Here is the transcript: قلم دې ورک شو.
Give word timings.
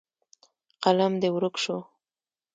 قلم 0.83 1.13
دې 1.21 1.29
ورک 1.35 1.55
شو. 1.63 1.77